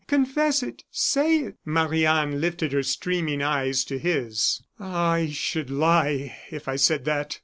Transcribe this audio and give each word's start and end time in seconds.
Confess 0.07 0.63
it! 0.63 0.83
Say 0.89 1.41
it!" 1.41 1.57
Marie 1.63 2.07
Anne 2.07 2.41
lifted 2.41 2.71
her 2.73 2.81
streaming 2.81 3.43
eyes 3.43 3.83
to 3.85 3.99
his. 3.99 4.63
"Ah! 4.79 5.11
I 5.11 5.27
should 5.29 5.69
lie 5.69 6.35
if 6.49 6.67
I 6.67 6.75
said 6.75 7.05
that. 7.05 7.37